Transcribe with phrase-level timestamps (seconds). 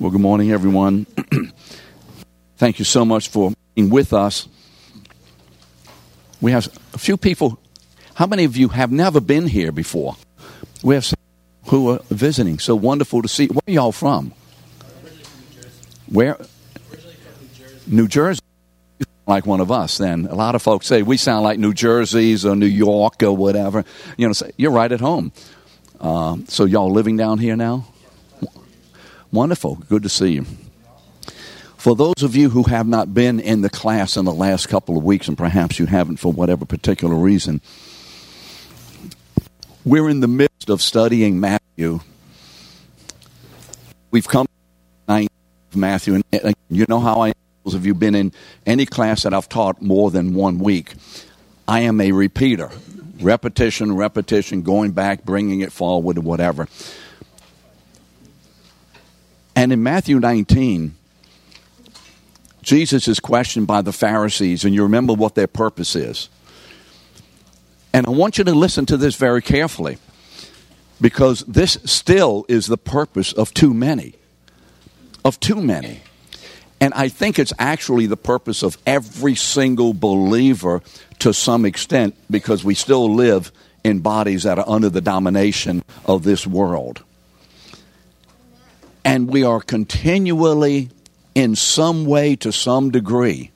[0.00, 1.04] Well, good morning, everyone.
[2.56, 4.48] Thank you so much for being with us.
[6.40, 7.60] We have a few people.
[8.14, 10.16] How many of you have never been here before?
[10.82, 11.18] We have some
[11.66, 12.58] who are visiting.
[12.60, 13.48] So wonderful to see.
[13.48, 14.32] Where are y'all from?
[16.06, 16.38] Where?
[17.86, 18.40] New Jersey.
[19.26, 20.28] Like one of us, then.
[20.30, 23.84] A lot of folks say we sound like New Jersey's or New York or whatever.
[24.16, 25.32] You know, you're right at home.
[26.00, 27.86] Um, so y'all living down here now?
[29.32, 29.76] Wonderful.
[29.88, 30.46] Good to see you.
[31.76, 34.96] For those of you who have not been in the class in the last couple
[34.98, 37.60] of weeks, and perhaps you haven't for whatever particular reason,
[39.84, 42.00] we're in the midst of studying Matthew.
[44.10, 44.46] We've come
[45.08, 45.28] to
[45.74, 47.32] Matthew, and you know how I
[47.64, 48.32] those of you been in
[48.66, 50.94] any class that I've taught more than one week.
[51.68, 52.70] I am a repeater.
[53.20, 56.68] Repetition, repetition, going back, bringing it forward, whatever.
[59.54, 60.94] And in Matthew 19,
[62.62, 66.28] Jesus is questioned by the Pharisees, and you remember what their purpose is.
[67.92, 69.98] And I want you to listen to this very carefully
[71.00, 74.14] because this still is the purpose of too many.
[75.24, 76.02] Of too many.
[76.80, 80.82] And I think it's actually the purpose of every single believer
[81.18, 83.52] to some extent because we still live
[83.84, 87.02] in bodies that are under the domination of this world
[89.04, 90.90] and we are continually,
[91.34, 93.50] in some way, to some degree.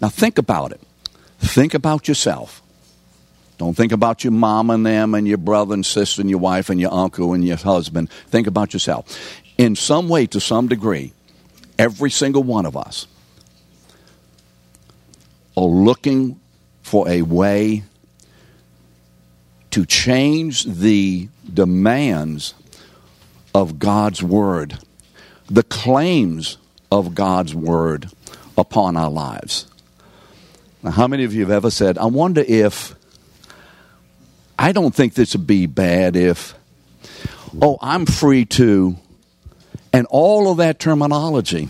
[0.00, 0.80] Now, think about it.
[1.38, 2.62] Think about yourself.
[3.58, 6.68] Don't think about your mom and them and your brother and sister and your wife
[6.68, 8.10] and your uncle and your husband.
[8.28, 9.40] Think about yourself.
[9.56, 11.12] In some way, to some degree,
[11.78, 13.06] every single one of us
[15.56, 16.40] are looking
[16.82, 17.82] for a way
[19.70, 22.54] to change the demands
[23.54, 24.78] of God's Word,
[25.46, 26.58] the claims
[26.90, 28.08] of God's Word
[28.56, 29.66] upon our lives.
[30.82, 32.94] Now, how many of you have ever said, I wonder if,
[34.58, 36.54] I don't think this would be bad if,
[37.60, 38.96] oh, I'm free to,
[39.92, 41.68] and all of that terminology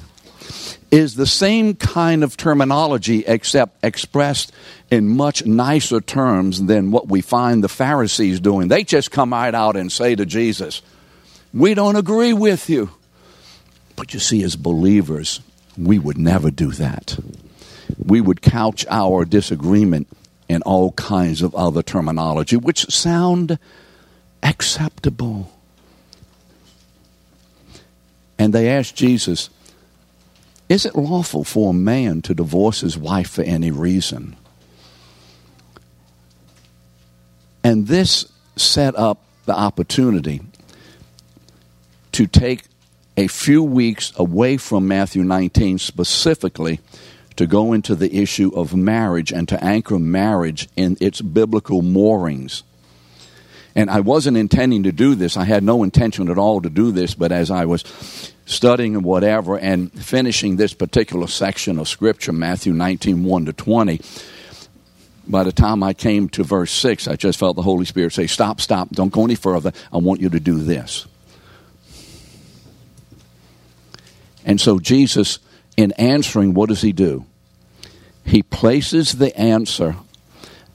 [0.90, 4.52] is the same kind of terminology except expressed
[4.90, 8.68] in much nicer terms than what we find the Pharisees doing.
[8.68, 10.82] They just come right out and say to Jesus,
[11.52, 12.90] we don't agree with you.
[13.96, 15.40] But you see, as believers,
[15.76, 17.18] we would never do that.
[17.98, 20.08] We would couch our disagreement
[20.48, 23.58] in all kinds of other terminology, which sound
[24.42, 25.50] acceptable.
[28.38, 29.50] And they asked Jesus,
[30.68, 34.36] Is it lawful for a man to divorce his wife for any reason?
[37.64, 40.40] And this set up the opportunity
[42.12, 42.64] to take
[43.16, 46.80] a few weeks away from Matthew 19 specifically
[47.36, 52.62] to go into the issue of marriage and to anchor marriage in its biblical moorings.
[53.76, 55.36] And I wasn't intending to do this.
[55.36, 57.84] I had no intention at all to do this, but as I was
[58.46, 64.00] studying and whatever and finishing this particular section of Scripture, Matthew 19 1 to 20,
[65.28, 68.26] by the time I came to verse 6, I just felt the Holy Spirit say,
[68.26, 69.72] Stop, stop, don't go any further.
[69.92, 71.06] I want you to do this.
[74.46, 75.38] And so Jesus,
[75.76, 77.26] in answering, what does he do?
[78.24, 79.96] He places the answer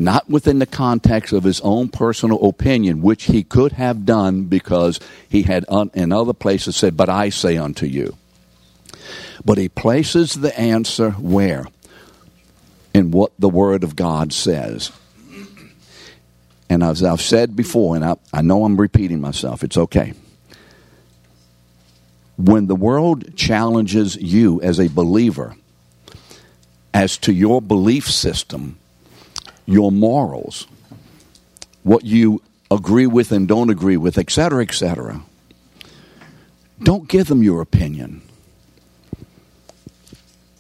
[0.04, 5.00] not within the context of his own personal opinion, which he could have done because
[5.30, 8.18] he had in other places said, But I say unto you.
[9.44, 11.66] But he places the answer where?
[12.94, 14.92] In what the Word of God says.
[16.70, 20.14] And as I've said before, and I, I know I'm repeating myself, it's okay
[22.42, 25.56] when the world challenges you as a believer
[26.94, 28.78] as to your belief system,
[29.66, 30.68] your morals,
[31.84, 35.22] what you agree with and don't agree with, etc., etc.,
[36.82, 38.22] don't give them your opinion.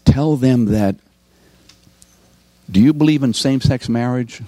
[0.05, 0.97] Tell them that
[2.69, 4.41] do you believe in same sex marriage?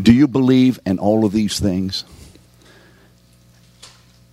[0.00, 2.04] Do you believe in all of these things?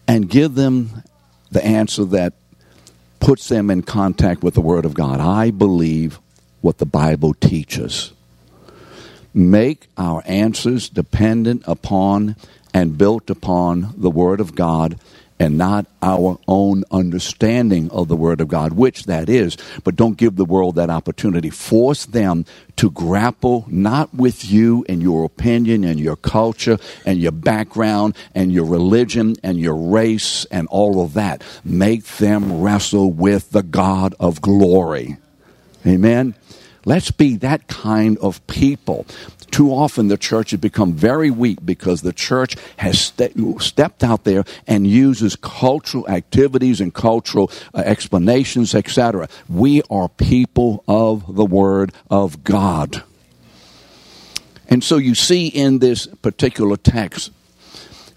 [0.07, 1.03] And give them
[1.51, 2.33] the answer that
[3.19, 5.19] puts them in contact with the Word of God.
[5.19, 6.19] I believe
[6.61, 8.13] what the Bible teaches.
[9.37, 12.35] Make our answers dependent upon
[12.73, 14.99] and built upon the Word of God
[15.39, 19.55] and not our own understanding of the Word of God, which that is.
[19.83, 21.51] But don't give the world that opportunity.
[21.51, 22.45] Force them
[22.77, 28.51] to grapple not with you and your opinion and your culture and your background and
[28.51, 31.43] your religion and your race and all of that.
[31.63, 35.17] Make them wrestle with the God of glory.
[35.85, 36.33] Amen.
[36.87, 39.05] Let's be that kind of people.
[39.51, 44.23] Too often the church has become very weak because the church has ste- stepped out
[44.23, 49.27] there and uses cultural activities and cultural uh, explanations, etc.
[49.49, 53.03] We are people of the Word of God.
[54.69, 57.31] And so you see in this particular text,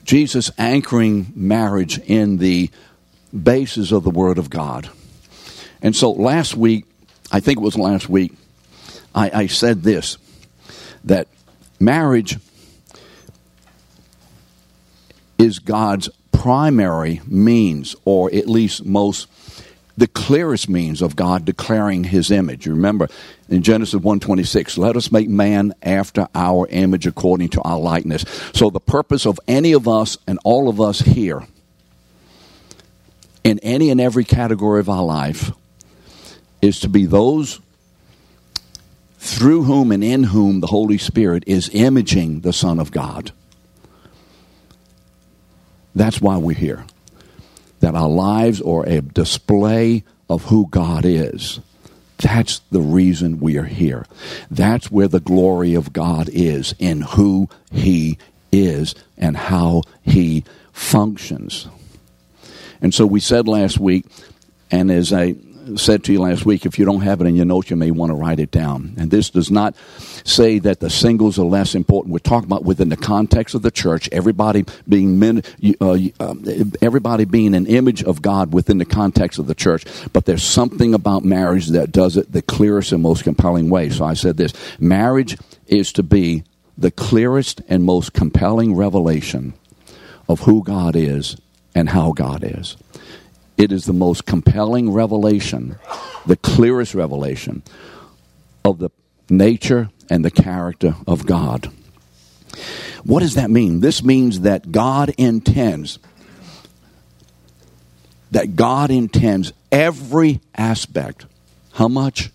[0.04, 2.70] Jesus anchoring marriage in the
[3.36, 4.88] basis of the Word of God.
[5.82, 6.84] And so last week,
[7.32, 8.32] I think it was last week,
[9.14, 10.18] I, I said this
[11.04, 11.28] that
[11.78, 12.38] marriage
[15.38, 19.28] is God's primary means, or at least most
[19.96, 22.64] the clearest means of God declaring his image.
[22.64, 23.08] You remember
[23.48, 28.24] in Genesis 1:26, let us make man after our image according to our likeness.
[28.54, 31.46] So the purpose of any of us and all of us here
[33.44, 35.52] in any and every category of our life
[36.62, 37.60] is to be those
[39.20, 43.32] through whom and in whom the Holy Spirit is imaging the Son of God.
[45.94, 46.86] That's why we're here.
[47.80, 51.60] That our lives are a display of who God is.
[52.16, 54.06] That's the reason we are here.
[54.50, 58.16] That's where the glory of God is, in who He
[58.50, 61.68] is and how He functions.
[62.80, 64.06] And so we said last week,
[64.70, 65.34] and as I
[65.76, 67.90] said to you last week, if you don't have it in your notes, you may
[67.90, 68.94] want to write it down.
[68.96, 69.74] And this does not
[70.24, 72.12] say that the singles are less important.
[72.12, 75.42] We're talking about within the context of the church, everybody being men,
[75.80, 76.34] uh, uh,
[76.80, 79.84] everybody being an image of God within the context of the church.
[80.12, 83.90] But there's something about marriage that does it the clearest and most compelling way.
[83.90, 85.36] So I said this: marriage
[85.66, 86.44] is to be
[86.76, 89.54] the clearest and most compelling revelation
[90.28, 91.36] of who God is
[91.74, 92.76] and how God is.
[93.60, 95.76] It is the most compelling revelation,
[96.24, 97.62] the clearest revelation
[98.64, 98.88] of the
[99.28, 101.70] nature and the character of God.
[103.04, 103.80] What does that mean?
[103.80, 105.98] This means that God intends
[108.30, 111.26] that God intends every aspect.
[111.74, 112.30] How much?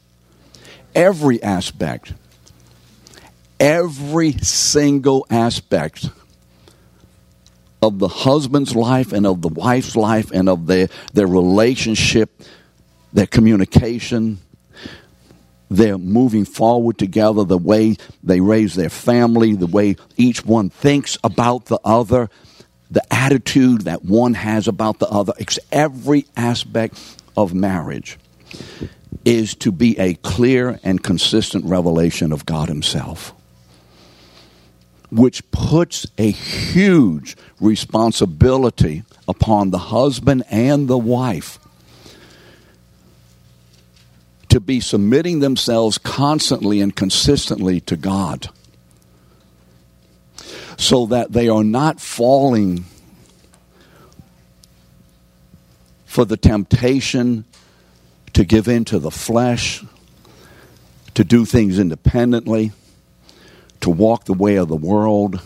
[0.94, 2.14] Every aspect.
[3.60, 6.08] Every single aspect
[7.86, 12.42] of the husband's life and of the wife's life and of their, their relationship,
[13.14, 14.40] their communication,
[15.70, 21.18] their moving forward together, the way they raise their family, the way each one thinks
[21.24, 22.30] about the other,
[22.90, 25.34] the attitude that one has about the other.
[25.38, 27.00] It's Every aspect
[27.38, 28.18] of marriage
[29.24, 33.34] is to be a clear and consistent revelation of God Himself
[35.16, 41.58] which puts a huge responsibility upon the husband and the wife
[44.50, 48.50] to be submitting themselves constantly and consistently to God
[50.78, 52.84] so that they are not falling
[56.06, 57.46] for the temptation
[58.34, 59.82] to give in to the flesh,
[61.14, 62.74] to do things independently
[63.86, 65.40] to walk the way of the world,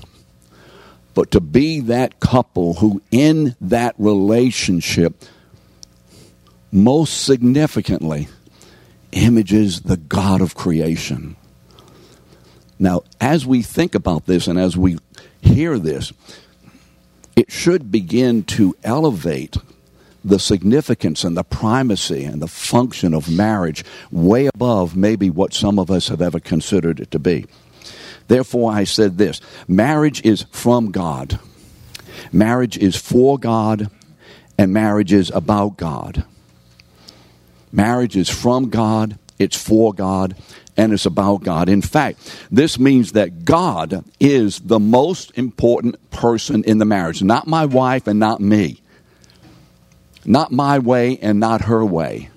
[1.13, 5.25] but to be that couple who, in that relationship,
[6.71, 8.29] most significantly,
[9.11, 11.35] images the God of creation.
[12.79, 14.97] Now, as we think about this and as we
[15.41, 16.13] hear this,
[17.35, 19.57] it should begin to elevate
[20.23, 25.77] the significance and the primacy and the function of marriage way above maybe what some
[25.77, 27.45] of us have ever considered it to be.
[28.29, 31.39] Therefore, I said this marriage is from God,
[32.31, 33.89] marriage is for God,
[34.57, 36.23] and marriage is about God.
[37.71, 40.35] Marriage is from God, it's for God,
[40.77, 41.69] and it's about God.
[41.69, 47.47] In fact, this means that God is the most important person in the marriage, not
[47.47, 48.81] my wife and not me,
[50.23, 52.29] not my way and not her way.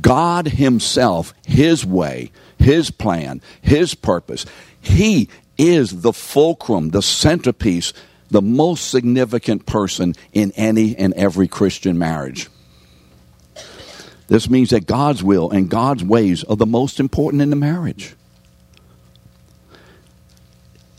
[0.00, 4.46] God Himself, His way, His plan, His purpose.
[4.80, 7.92] He is the fulcrum, the centerpiece,
[8.30, 12.48] the most significant person in any and every Christian marriage.
[14.28, 18.14] This means that God's will and God's ways are the most important in the marriage.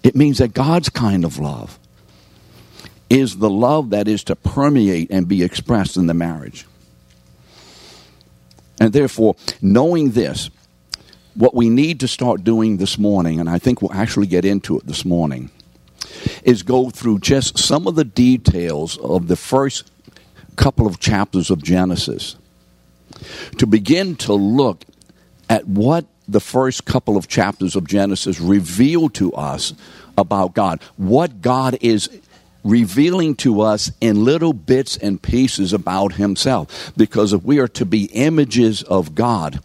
[0.04, 1.80] It means that God's kind of love
[3.10, 6.66] is the love that is to permeate and be expressed in the marriage.
[8.80, 10.50] And therefore, knowing this,
[11.36, 14.78] what we need to start doing this morning, and I think we'll actually get into
[14.78, 15.50] it this morning,
[16.44, 19.90] is go through just some of the details of the first
[20.56, 22.36] couple of chapters of Genesis
[23.58, 24.84] to begin to look
[25.50, 29.74] at what the first couple of chapters of Genesis reveal to us
[30.18, 32.10] about God, what God is
[32.64, 36.94] revealing to us in little bits and pieces about Himself.
[36.96, 39.62] Because if we are to be images of God,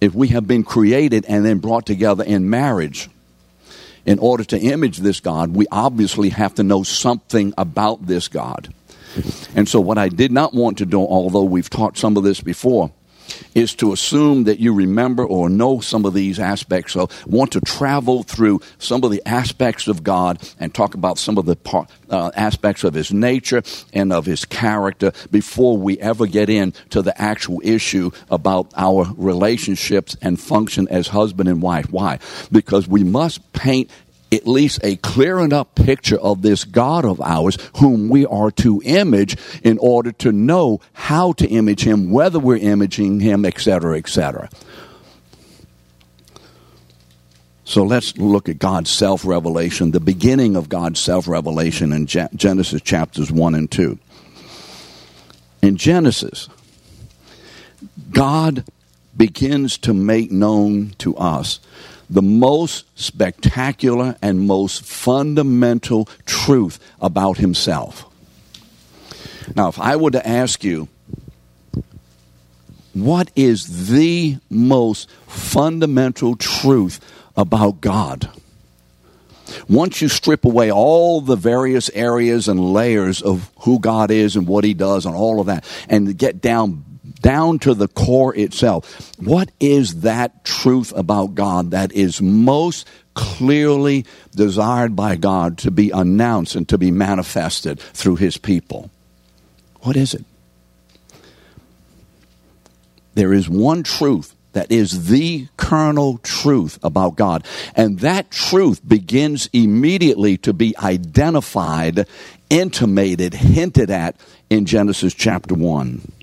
[0.00, 3.08] if we have been created and then brought together in marriage,
[4.06, 8.72] in order to image this God, we obviously have to know something about this God.
[9.54, 12.40] And so, what I did not want to do, although we've taught some of this
[12.40, 12.92] before,
[13.54, 16.92] is to assume that you remember or know some of these aspects.
[16.92, 21.38] So, want to travel through some of the aspects of God and talk about some
[21.38, 21.56] of the
[22.08, 27.20] uh, aspects of His nature and of His character before we ever get into the
[27.20, 31.90] actual issue about our relationships and function as husband and wife.
[31.90, 32.18] Why?
[32.50, 33.90] Because we must paint
[34.32, 38.80] at least a clear enough picture of this God of ours whom we are to
[38.84, 44.48] image in order to know how to image him, whether we're imaging him, etc., etc.
[47.64, 52.82] So let's look at God's self revelation, the beginning of God's self revelation in Genesis
[52.82, 53.98] chapters 1 and 2.
[55.62, 56.48] In Genesis,
[58.10, 58.64] God
[59.16, 61.60] begins to make known to us
[62.10, 68.04] the most spectacular and most fundamental truth about himself.
[69.54, 70.88] Now, if I were to ask you,
[72.92, 77.00] what is the most fundamental truth
[77.36, 78.28] about God?
[79.68, 84.46] Once you strip away all the various areas and layers of who God is and
[84.46, 86.84] what He does and all of that, and get down
[87.20, 89.12] down to the core itself.
[89.18, 95.90] What is that truth about God that is most clearly desired by God to be
[95.90, 98.90] announced and to be manifested through his people?
[99.80, 100.24] What is it?
[103.14, 107.46] There is one truth that is the kernel truth about God.
[107.76, 112.06] And that truth begins immediately to be identified,
[112.48, 114.16] intimated, hinted at
[114.48, 116.19] in Genesis chapter 1.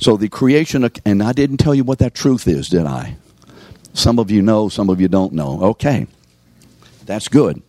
[0.00, 3.16] So the creation, and I didn't tell you what that truth is, did I?
[3.92, 5.62] Some of you know, some of you don't know.
[5.62, 6.06] Okay,
[7.06, 7.62] that's good.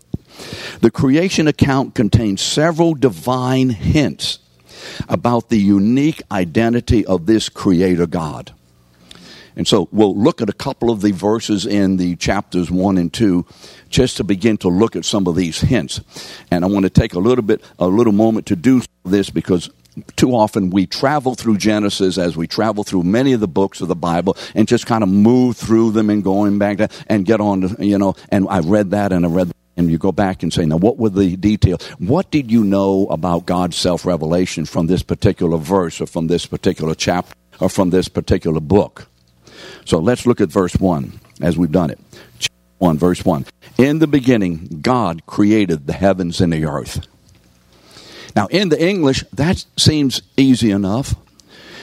[0.81, 4.39] The creation account contains several divine hints
[5.07, 8.51] about the unique identity of this creator God.
[9.55, 13.13] And so we'll look at a couple of the verses in the chapters 1 and
[13.13, 13.45] 2
[13.89, 16.01] just to begin to look at some of these hints.
[16.51, 19.69] And I want to take a little bit, a little moment to do this because
[20.15, 23.87] too often we travel through Genesis as we travel through many of the books of
[23.87, 27.39] the Bible and just kind of move through them and going back to, and get
[27.39, 29.55] on to, you know, and I read that and I read that.
[29.77, 31.85] And you go back and say, now what were the details?
[31.99, 36.45] What did you know about God's self revelation from this particular verse or from this
[36.45, 39.07] particular chapter or from this particular book?
[39.83, 41.99] So let's look at verse 1 as we've done it.
[42.39, 43.45] Chapter 1, verse 1.
[43.77, 47.05] In the beginning, God created the heavens and the earth.
[48.35, 51.15] Now, in the English, that seems easy enough.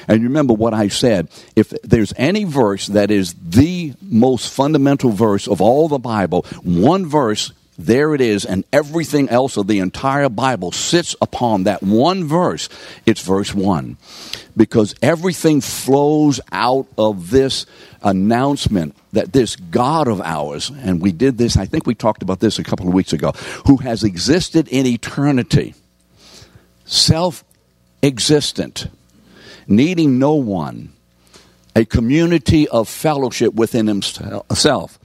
[0.08, 1.28] And remember what I said.
[1.56, 7.06] If there's any verse that is the most fundamental verse of all the Bible, one
[7.06, 12.24] verse, there it is, and everything else of the entire Bible sits upon that one
[12.24, 12.68] verse.
[13.06, 13.96] It's verse 1.
[14.56, 17.64] Because everything flows out of this
[18.02, 22.40] announcement that this God of ours, and we did this, I think we talked about
[22.40, 23.32] this a couple of weeks ago,
[23.66, 25.74] who has existed in eternity
[26.92, 27.44] self
[28.02, 28.88] existent,
[29.66, 30.92] needing no one,
[31.74, 34.98] a community of fellowship within himself,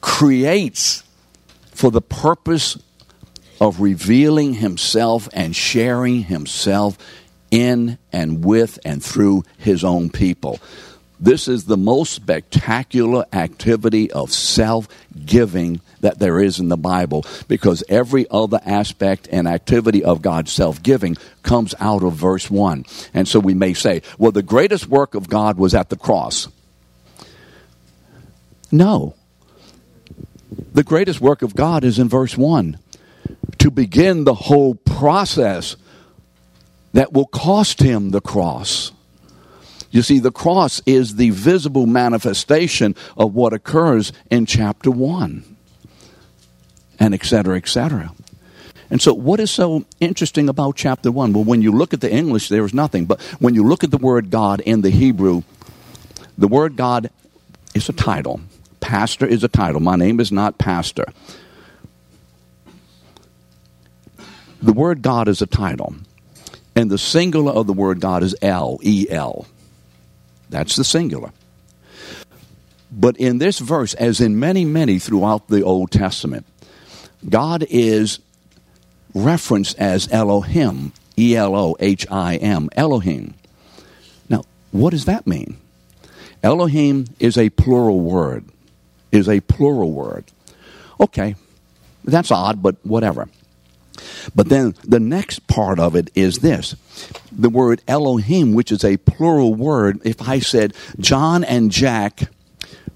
[0.00, 1.02] creates
[1.72, 2.78] for the purpose
[3.60, 6.96] of revealing himself and sharing himself
[7.50, 10.60] in and with and through his own people.
[11.20, 14.88] This is the most spectacular activity of self
[15.24, 20.52] giving that there is in the Bible because every other aspect and activity of God's
[20.52, 22.84] self giving comes out of verse 1.
[23.12, 26.48] And so we may say, well, the greatest work of God was at the cross.
[28.70, 29.14] No.
[30.72, 32.78] The greatest work of God is in verse 1
[33.58, 35.76] to begin the whole process
[36.92, 38.92] that will cost him the cross.
[39.90, 45.53] You see, the cross is the visible manifestation of what occurs in chapter 1,
[46.98, 48.12] and etc., etc.
[48.90, 51.32] And so, what is so interesting about chapter 1?
[51.32, 53.06] Well, when you look at the English, there is nothing.
[53.06, 55.42] But when you look at the word God in the Hebrew,
[56.38, 57.10] the word God
[57.74, 58.40] is a title.
[58.80, 59.80] Pastor is a title.
[59.80, 61.06] My name is not Pastor.
[64.62, 65.94] The word God is a title.
[66.76, 69.46] And the singular of the word God is El, E L.
[70.50, 71.32] That's the singular.
[72.90, 76.46] But in this verse, as in many, many throughout the Old Testament,
[77.28, 78.18] God is
[79.14, 83.34] referenced as Elohim, E L O H I M, Elohim.
[84.28, 85.56] Now, what does that mean?
[86.42, 88.44] Elohim is a plural word,
[89.12, 90.24] is a plural word.
[91.00, 91.36] Okay,
[92.04, 93.28] that's odd, but whatever.
[94.34, 96.74] But then the next part of it is this
[97.32, 100.00] the word Elohim, which is a plural word.
[100.04, 102.30] If I said, John and Jack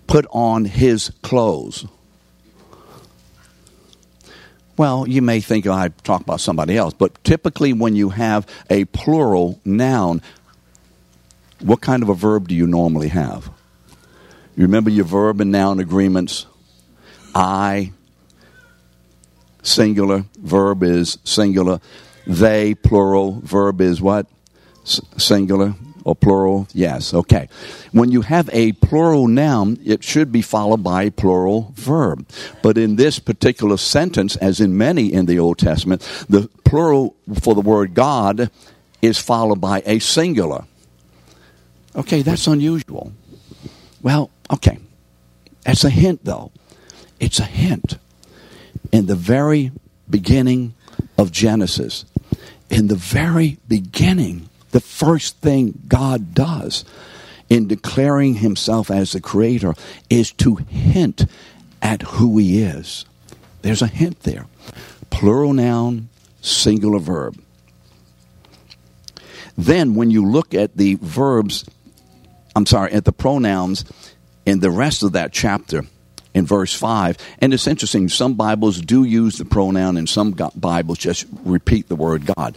[0.06, 1.86] put on his clothes.
[4.78, 8.46] Well, you may think oh, I talk about somebody else, but typically when you have
[8.70, 10.22] a plural noun,
[11.60, 13.50] what kind of a verb do you normally have?
[14.56, 16.46] You remember your verb and noun agreements?
[17.34, 17.92] I,
[19.64, 21.80] singular, verb is singular.
[22.24, 24.26] They, plural, verb is what?
[24.84, 25.74] S- singular
[26.08, 26.66] or plural?
[26.72, 27.48] Yes, okay.
[27.92, 32.26] When you have a plural noun, it should be followed by a plural verb.
[32.62, 37.54] But in this particular sentence, as in many in the Old Testament, the plural for
[37.54, 38.50] the word God
[39.02, 40.64] is followed by a singular.
[41.94, 43.12] Okay, that's unusual.
[44.00, 44.78] Well, okay.
[45.64, 46.52] That's a hint, though.
[47.20, 47.98] It's a hint.
[48.92, 49.72] In the very
[50.08, 50.72] beginning
[51.18, 52.06] of Genesis,
[52.70, 56.84] in the very beginning, the first thing God does
[57.48, 59.74] in declaring himself as the creator
[60.10, 61.26] is to hint
[61.80, 63.04] at who he is.
[63.62, 64.46] There's a hint there.
[65.10, 66.08] Plural noun,
[66.40, 67.40] singular verb.
[69.56, 71.64] Then, when you look at the verbs,
[72.54, 73.84] I'm sorry, at the pronouns
[74.46, 75.84] in the rest of that chapter,
[76.34, 77.16] in verse 5.
[77.40, 81.96] And it's interesting, some Bibles do use the pronoun, and some Bibles just repeat the
[81.96, 82.56] word God.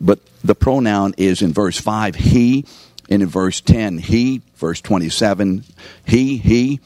[0.00, 2.66] But the pronoun is in verse 5, he,
[3.08, 5.64] and in verse 10, he, verse 27,
[6.06, 6.80] he, he.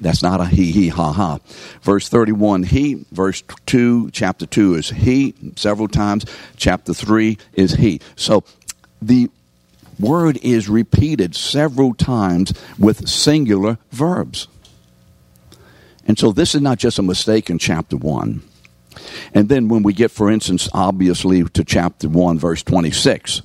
[0.00, 1.38] That's not a he, he, ha, ha.
[1.82, 3.04] Verse 31, he.
[3.10, 6.24] Verse 2, chapter 2 is he several times.
[6.56, 8.00] Chapter 3 is he.
[8.14, 8.44] So
[9.02, 9.28] the
[9.98, 14.46] word is repeated several times with singular verbs.
[16.08, 18.42] And so this is not just a mistake in chapter 1.
[19.34, 23.42] And then when we get, for instance, obviously to chapter 1, verse 26,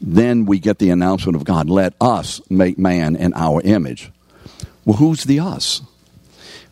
[0.00, 4.12] then we get the announcement of God let us make man in our image.
[4.84, 5.80] Well, who's the us?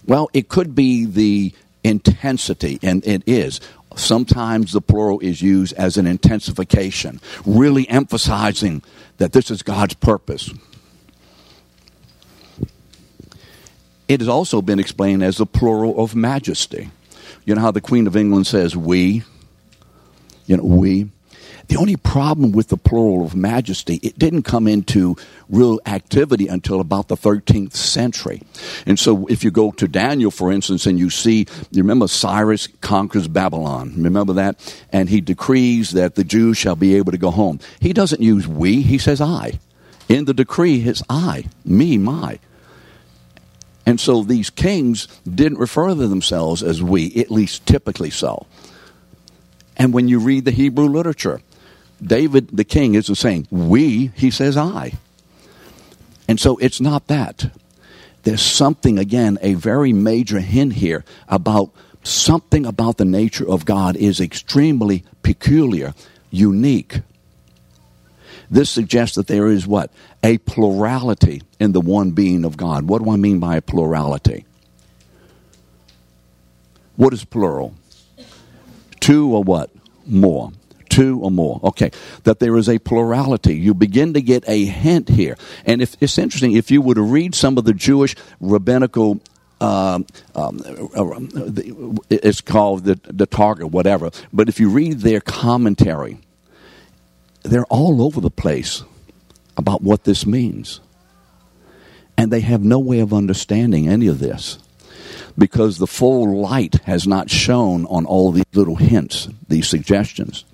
[0.07, 3.61] Well, it could be the intensity, and it is.
[3.97, 8.83] Sometimes the plural is used as an intensification, really emphasizing
[9.19, 10.51] that this is God's purpose.
[14.11, 16.91] It has also been explained as the plural of majesty.
[17.45, 19.23] You know how the Queen of England says we?
[20.47, 21.09] You know, we.
[21.69, 25.15] The only problem with the plural of majesty, it didn't come into
[25.49, 28.43] real activity until about the 13th century.
[28.85, 32.67] And so if you go to Daniel, for instance, and you see, you remember Cyrus
[32.81, 33.95] conquers Babylon.
[33.97, 34.77] Remember that?
[34.93, 37.61] And he decrees that the Jews shall be able to go home.
[37.79, 39.61] He doesn't use we, he says I.
[40.09, 42.41] In the decree, it's I, me, my.
[43.87, 48.47] And so these kings didn't refer to themselves as we, at least typically so.
[49.77, 51.41] And when you read the Hebrew literature,
[52.03, 54.93] David the king isn't saying we, he says I.
[56.29, 57.51] And so it's not that.
[58.23, 61.71] There's something, again, a very major hint here about
[62.03, 65.95] something about the nature of God is extremely peculiar,
[66.31, 67.01] unique.
[68.51, 69.93] This suggests that there is what?
[70.25, 72.89] A plurality in the one being of God.
[72.89, 74.45] What do I mean by a plurality?
[76.97, 77.75] What is plural?
[78.99, 79.71] Two or what?
[80.05, 80.53] More.
[80.89, 81.61] Two or more.
[81.63, 81.93] Okay.
[82.25, 83.55] That there is a plurality.
[83.55, 85.37] You begin to get a hint here.
[85.65, 89.21] And if, it's interesting, if you were to read some of the Jewish rabbinical
[89.61, 90.61] um, um,
[92.09, 94.11] it's called the, the Targum, whatever.
[94.33, 96.19] But if you read their commentary,
[97.43, 98.83] they're all over the place
[99.57, 100.81] about what this means.
[102.17, 104.59] And they have no way of understanding any of this
[105.39, 110.45] because the full light has not shone on all these little hints, these suggestions.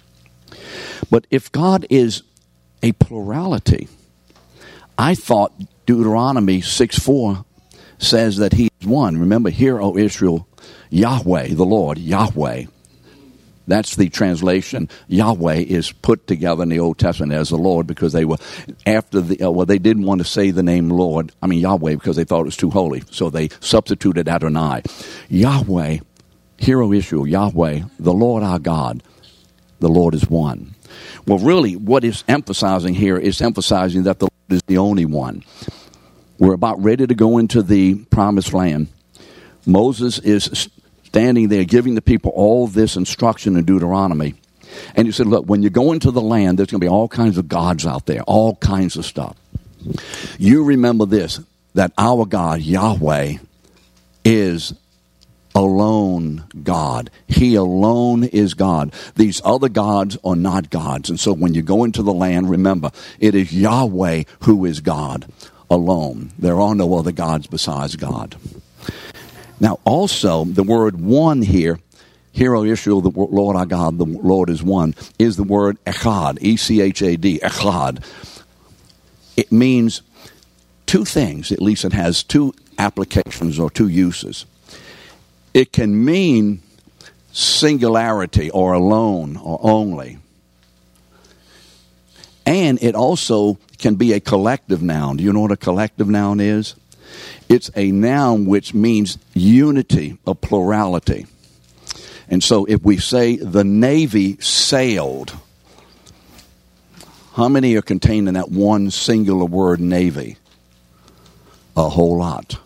[1.11, 2.23] But if God is
[2.83, 3.89] a plurality,
[4.99, 5.53] I thought
[5.87, 7.45] Deuteronomy 6 4
[7.99, 9.19] says that He is one.
[9.19, 10.47] Remember, hear, O Israel,
[10.91, 12.67] Yahweh, the Lord, Yahweh.
[13.67, 14.89] That's the translation.
[15.09, 18.37] Yahweh is put together in the Old Testament as the Lord because they were
[18.87, 21.33] after the uh, well they didn't want to say the name Lord.
[21.43, 24.83] I mean Yahweh because they thought it was too holy, so they substituted Adonai.
[25.29, 25.99] Yahweh,
[26.59, 27.27] hero issue.
[27.27, 29.03] Yahweh, the Lord our God,
[29.81, 30.75] the Lord is one.
[31.27, 35.43] Well, really, what is emphasizing here is emphasizing that the Lord is the only one.
[36.39, 38.89] We're about ready to go into the promised land.
[39.67, 40.69] Moses is
[41.17, 44.35] standing there giving the people all this instruction in Deuteronomy.
[44.95, 47.09] And he said, Look, when you go into the land, there's going to be all
[47.09, 49.35] kinds of gods out there, all kinds of stuff.
[50.39, 51.41] You remember this
[51.73, 53.37] that our God, Yahweh,
[54.27, 54.75] is
[55.55, 57.11] alone God.
[57.29, 58.93] He alone is God.
[59.15, 61.09] These other gods are not gods.
[61.09, 65.25] And so when you go into the land, remember, it is Yahweh who is God
[65.71, 66.33] alone.
[66.39, 68.37] There are no other gods besides God.
[69.59, 71.79] Now, also, the word one here,
[72.33, 76.57] Hero Israel, the Lord our God, the Lord is one, is the word echad, E
[76.57, 78.05] C H A D, echad.
[79.37, 80.03] It means
[80.85, 84.45] two things, at least it has two applications or two uses.
[85.55, 86.61] It can mean
[87.33, 90.19] singularity or alone or only.
[92.45, 95.17] And it also can be a collective noun.
[95.17, 96.75] Do you know what a collective noun is?
[97.49, 101.27] It's a noun which means unity, a plurality.
[102.29, 105.37] And so if we say the Navy sailed,
[107.35, 110.39] how many are contained in that one singular word, Navy?
[111.77, 112.59] A whole lot.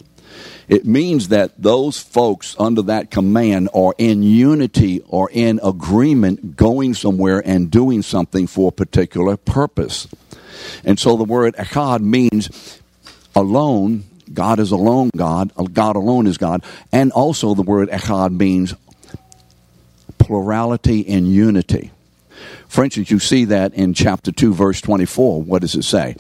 [0.69, 6.95] It means that those folks under that command are in unity or in agreement going
[6.95, 10.07] somewhere and doing something for a particular purpose.
[10.85, 12.81] And so the word echad means
[13.35, 18.37] alone, God is alone God, uh, God alone is God, and also the word echad
[18.37, 18.75] means
[20.19, 21.91] plurality and unity.
[22.69, 25.43] For instance, you see that in chapter 2, verse 24.
[25.43, 26.17] What does it say?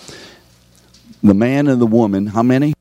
[1.23, 2.75] The man and the woman, how many?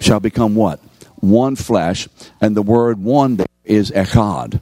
[0.00, 0.80] Shall become what?
[1.16, 2.08] One flesh,
[2.40, 4.60] and the word one there is echad.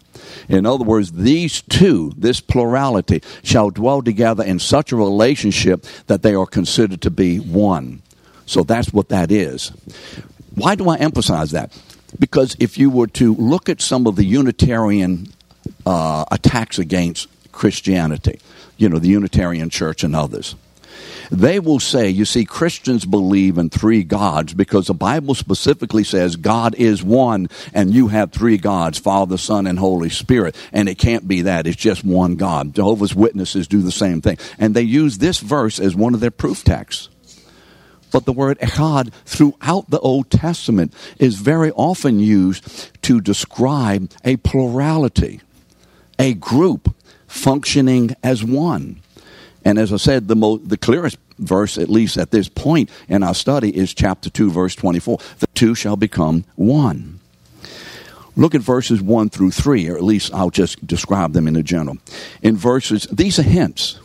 [0.48, 6.22] In other words, these two, this plurality, shall dwell together in such a relationship that
[6.22, 8.02] they are considered to be one.
[8.46, 9.72] So that's what that is.
[10.54, 11.76] Why do I emphasize that?
[12.18, 15.28] Because if you were to look at some of the Unitarian
[15.84, 18.40] uh, attacks against Christianity,
[18.76, 20.54] you know, the Unitarian Church and others,
[21.30, 26.36] they will say, you see, Christians believe in three gods because the Bible specifically says
[26.36, 30.56] God is one and you have three gods, Father, Son, and Holy Spirit.
[30.72, 31.66] And it can't be that.
[31.66, 32.74] It's just one God.
[32.74, 34.38] Jehovah's Witnesses do the same thing.
[34.58, 37.08] And they use this verse as one of their proof texts.
[38.12, 44.36] But the word echad throughout the Old Testament is very often used to describe a
[44.36, 45.40] plurality,
[46.18, 46.94] a group
[47.26, 49.00] functioning as one.
[49.64, 53.22] And as I said, the, mo- the clearest verse, at least at this point in
[53.22, 55.18] our study, is chapter 2, verse 24.
[55.40, 57.20] The two shall become one.
[58.36, 61.62] Look at verses 1 through 3, or at least I'll just describe them in a
[61.62, 61.96] general.
[62.42, 63.98] In verses, these are hints.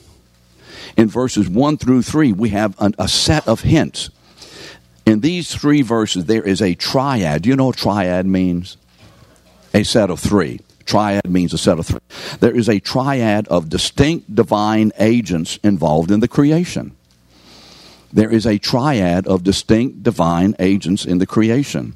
[0.97, 4.09] In verses 1 through 3, we have an, a set of hints.
[5.05, 7.41] In these three verses, there is a triad.
[7.41, 8.77] Do you know what triad means?
[9.73, 10.59] A set of three.
[10.85, 11.99] Triad means a set of three.
[12.39, 16.95] There is a triad of distinct divine agents involved in the creation.
[18.13, 21.95] There is a triad of distinct divine agents in the creation.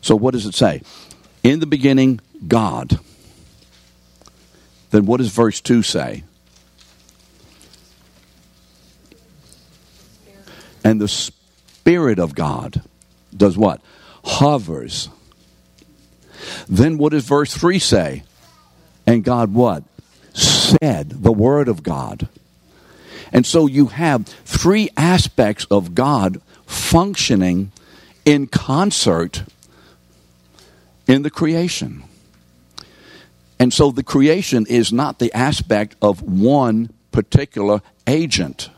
[0.00, 0.82] So, what does it say?
[1.42, 3.00] In the beginning, God.
[4.90, 6.22] Then, what does verse 2 say?
[10.88, 12.82] And the Spirit of God
[13.36, 13.82] does what?
[14.24, 15.08] Hovers
[16.68, 18.22] then what does verse 3 say?
[19.06, 19.84] And God what?
[20.34, 22.28] Said, the Word of God.
[23.32, 27.72] And so you have three aspects of God functioning
[28.24, 29.44] in concert
[31.06, 32.04] in the creation.
[33.58, 38.70] And so the creation is not the aspect of one particular agent.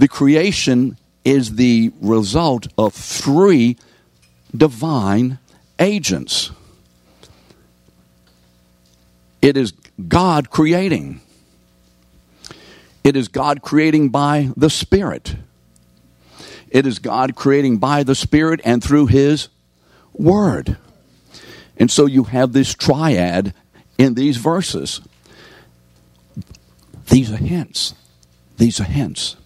[0.00, 3.76] The creation is the result of three
[4.56, 5.38] divine
[5.78, 6.50] agents.
[9.42, 9.74] It is
[10.08, 11.20] God creating.
[13.04, 15.36] It is God creating by the Spirit.
[16.70, 19.48] It is God creating by the Spirit and through His
[20.14, 20.78] Word.
[21.76, 23.52] And so you have this triad
[23.98, 25.02] in these verses.
[27.10, 27.94] These are hints.
[28.56, 29.36] These are hints.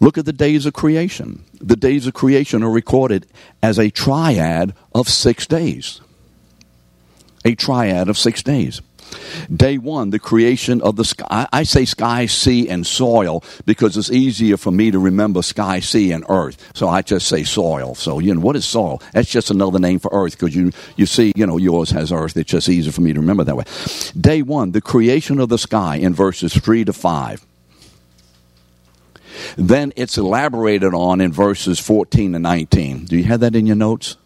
[0.00, 1.44] Look at the days of creation.
[1.60, 3.26] The days of creation are recorded
[3.62, 6.00] as a triad of six days.
[7.44, 8.80] a triad of six days.
[9.54, 11.48] Day one, the creation of the sky.
[11.50, 16.12] I say sky, sea, and soil because it's easier for me to remember sky, sea,
[16.12, 16.58] and earth.
[16.74, 17.94] So I just say soil.
[17.94, 19.00] So, you know, what is soil?
[19.14, 22.36] That's just another name for earth because you, you see, you know, yours has earth.
[22.36, 23.64] It's just easier for me to remember that way.
[24.20, 27.46] Day one, the creation of the sky in verses 3 to 5.
[29.56, 33.04] Then it's elaborated on in verses 14 to 19.
[33.04, 34.16] Do you have that in your notes?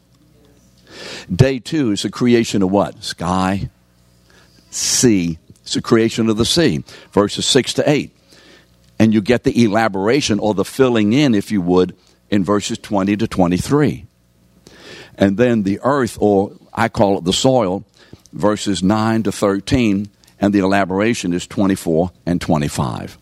[1.34, 3.02] Day two is the creation of what?
[3.02, 3.70] Sky,
[4.70, 5.38] sea.
[5.62, 8.16] It's the creation of the sea, verses 6 to 8.
[8.98, 11.96] And you get the elaboration or the filling in, if you would,
[12.30, 14.06] in verses 20 to 23.
[15.16, 17.84] And then the earth, or I call it the soil,
[18.32, 20.08] verses 9 to 13,
[20.40, 23.18] and the elaboration is 24 and 25.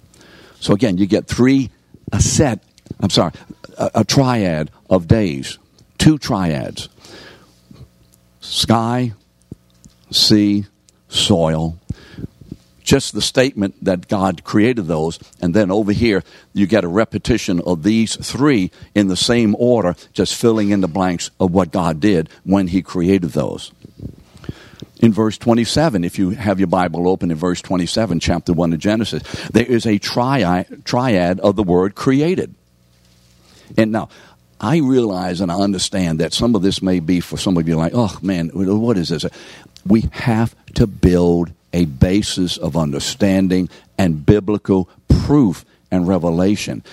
[0.60, 1.70] So again, you get three,
[2.12, 2.62] a set,
[3.00, 3.32] I'm sorry,
[3.78, 5.58] a, a triad of days,
[5.98, 6.88] two triads
[8.40, 9.12] sky,
[10.10, 10.66] sea,
[11.08, 11.78] soil.
[12.82, 17.60] Just the statement that God created those, and then over here you get a repetition
[17.60, 22.00] of these three in the same order, just filling in the blanks of what God
[22.00, 23.70] did when He created those.
[25.00, 28.78] In verse 27, if you have your Bible open in verse 27, chapter 1 of
[28.78, 32.54] Genesis, there is a triad, triad of the word created.
[33.78, 34.10] And now,
[34.60, 37.76] I realize and I understand that some of this may be for some of you
[37.76, 39.24] like, oh man, what is this?
[39.86, 46.84] We have to build a basis of understanding and biblical proof and revelation.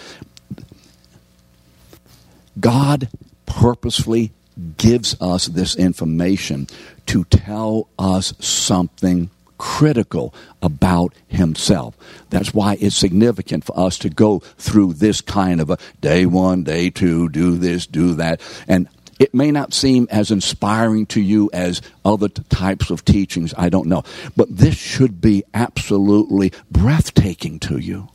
[2.58, 3.10] God
[3.46, 4.32] purposefully
[4.78, 6.68] gives us this information
[7.08, 11.98] to tell us something critical about himself.
[12.30, 16.64] That's why it's significant for us to go through this kind of a day one,
[16.64, 18.42] day two, do this, do that.
[18.68, 18.88] And
[19.20, 23.88] it may not seem as inspiring to you as other types of teachings, I don't
[23.88, 24.04] know.
[24.36, 28.10] But this should be absolutely breathtaking to you.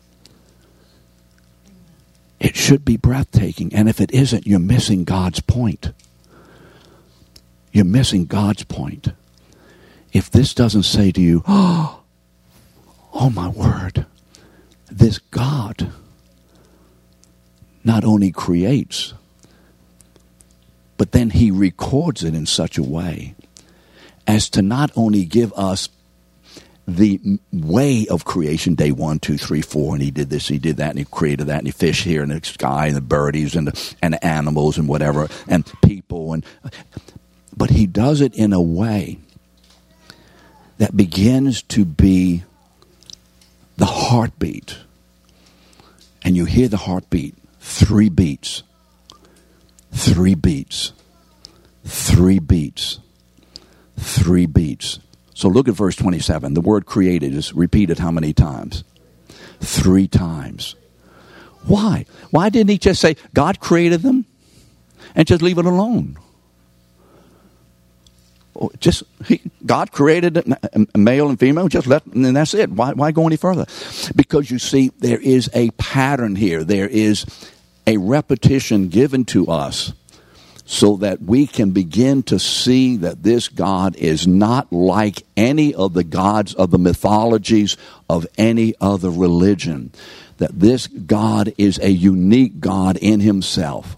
[2.38, 3.74] It should be breathtaking.
[3.74, 5.92] And if it isn't, you're missing God's point.
[7.72, 9.08] You're missing God's point.
[10.12, 12.00] If this doesn't say to you, oh,
[13.14, 14.06] oh my word,
[14.90, 15.90] this God
[17.82, 19.14] not only creates,
[20.96, 23.35] but then he records it in such a way
[24.26, 25.88] as to not only give us
[26.87, 30.76] the way of creation day one, two, three, four, and he did this, he did
[30.76, 33.54] that, and he created that, and he fish here, and the sky, and the birdies,
[33.54, 36.44] and the, and the animals, and whatever, and people, and
[37.56, 39.18] but he does it in a way
[40.78, 42.44] that begins to be
[43.76, 44.78] the heartbeat.
[46.24, 48.62] And you hear the heartbeat three beats,
[49.92, 50.92] three beats,
[51.84, 52.98] three beats,
[53.96, 54.98] three beats.
[55.34, 56.54] So look at verse 27.
[56.54, 58.84] The word created is repeated how many times?
[59.60, 60.74] Three times.
[61.66, 62.06] Why?
[62.30, 64.26] Why didn't he just say, God created them
[65.14, 66.18] and just leave it alone?
[68.54, 70.44] Oh, just he, God created
[70.94, 72.70] male and female, just let, and that's it.
[72.70, 73.66] Why, why go any further?
[74.14, 76.62] Because you see, there is a pattern here.
[76.62, 77.24] There is
[77.86, 79.92] a repetition given to us
[80.64, 85.94] so that we can begin to see that this God is not like any of
[85.94, 87.76] the gods of the mythologies
[88.08, 89.92] of any other religion.
[90.38, 93.96] That this God is a unique God in himself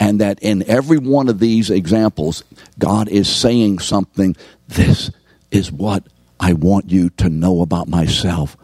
[0.00, 2.42] and that in every one of these examples,
[2.78, 4.34] God is saying something.
[4.66, 5.10] This
[5.50, 6.06] is what
[6.40, 8.56] I want you to know about myself.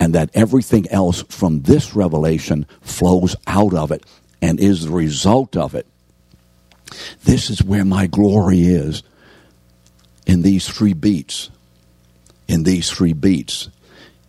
[0.00, 4.04] And that everything else from this revelation flows out of it
[4.42, 5.86] and is the result of it.
[7.22, 9.04] This is where my glory is
[10.26, 11.50] in these three beats,
[12.48, 13.68] in these three beats,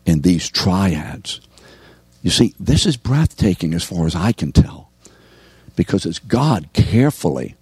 [0.05, 1.41] in these triads.
[2.21, 4.90] You see, this is breathtaking as far as I can tell
[5.75, 7.55] because it's God carefully,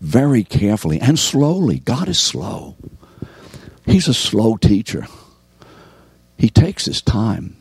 [0.00, 1.80] very carefully, and slowly.
[1.80, 2.76] God is slow.
[3.86, 5.06] He's a slow teacher.
[6.36, 7.56] He takes his time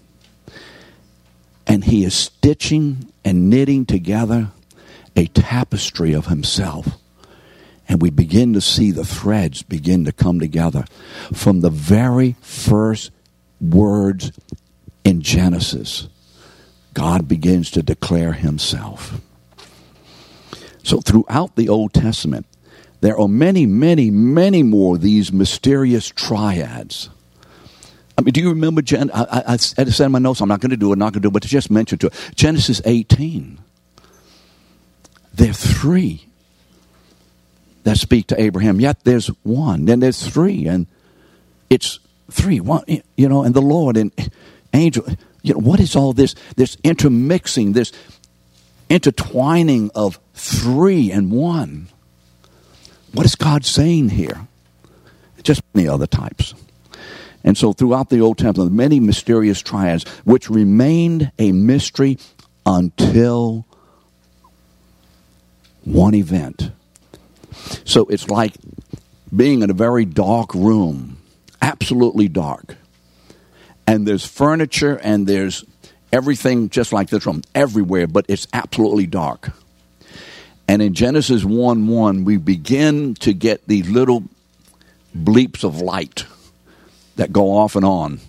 [1.65, 4.49] and he is stitching and knitting together
[5.15, 6.97] a tapestry of himself.
[7.89, 10.85] And we begin to see the threads begin to come together
[11.33, 13.11] from the very first
[13.59, 14.31] words
[15.03, 16.07] in Genesis.
[16.93, 19.21] God begins to declare himself.
[20.87, 22.45] So throughout the Old Testament,
[23.01, 27.09] there are many, many, many more of these mysterious triads.
[28.17, 28.81] I mean, do you remember?
[28.81, 31.11] Gen- I, I, I said in my notes, I'm not going to do it, not
[31.11, 32.13] going to do it, but to just mention to it.
[32.35, 33.59] Genesis 18.
[35.33, 36.25] There are three.
[37.83, 40.87] that speak to Abraham, yet there's one, then there's three, and
[41.69, 41.99] it's
[42.31, 42.85] three, one,
[43.17, 44.13] you know, and the Lord and
[44.73, 45.05] angel.
[45.43, 47.91] You know, what is all this, this intermixing, this
[48.89, 51.89] intertwining of three and one?
[53.13, 54.47] What is God saying here?
[55.43, 56.53] Just many other types.
[57.43, 62.17] And so throughout the Old Testament, many mysterious triads, which remained a mystery
[62.65, 63.65] until
[65.85, 66.71] one event.
[67.85, 68.53] So it's like
[69.35, 71.17] being in a very dark room,
[71.61, 72.75] absolutely dark.
[73.85, 75.63] And there's furniture and there's
[76.11, 79.51] everything just like this room, everywhere, but it's absolutely dark.
[80.67, 84.23] And in Genesis 1 1, we begin to get these little
[85.15, 86.25] bleeps of light
[87.15, 88.19] that go off and on.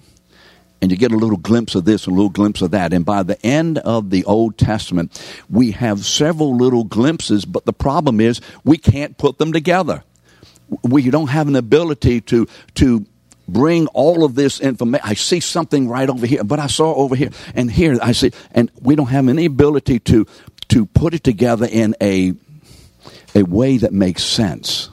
[0.80, 2.92] And you get a little glimpse of this, a little glimpse of that.
[2.92, 7.72] And by the end of the Old Testament, we have several little glimpses, but the
[7.72, 10.04] problem is we can't put them together.
[10.84, 13.04] We don't have an ability to, to
[13.48, 15.08] bring all of this information.
[15.08, 18.32] I see something right over here, but I saw over here and here I see,
[18.52, 20.26] and we don't have any ability to,
[20.68, 22.34] to put it together in a,
[23.34, 24.90] a way that makes sense.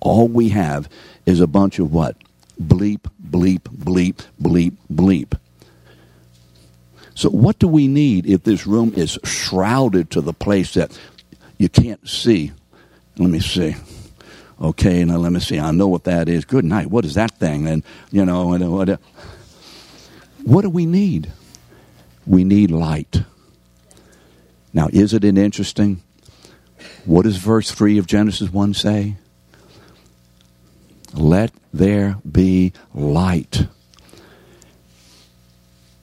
[0.00, 0.88] All we have
[1.24, 2.16] is a bunch of what?
[2.60, 5.38] bleep, bleep, bleep, bleep, bleep.
[7.14, 10.98] So, what do we need if this room is shrouded to the place that
[11.58, 12.52] you can't see?
[13.18, 13.76] Let me see.
[14.62, 15.58] Okay, now let me see.
[15.58, 16.44] I know what that is.
[16.44, 16.86] Good night.
[16.86, 17.66] What is that thing?
[17.66, 19.00] And, you know, and what,
[20.44, 21.32] what do we need?
[22.26, 23.24] We need light.
[24.72, 26.00] Now, isn't it interesting?
[27.04, 29.16] What does verse 3 of Genesis 1 say?
[31.12, 33.66] Let there be light.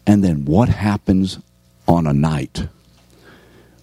[0.06, 1.40] And then what happens
[1.88, 2.68] on a night